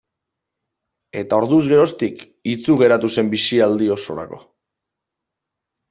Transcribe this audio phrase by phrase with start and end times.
[1.21, 4.45] Eta orduz geroztik itsu geratu zen bizialdi osorako.